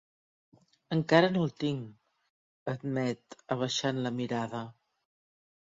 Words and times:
Encara 0.95 1.29
no 1.35 1.43
el 1.47 1.53
tinc 1.65 2.71
—admet, 2.75 3.39
abaixant 3.59 4.03
la 4.09 4.15
mirada. 4.23 4.67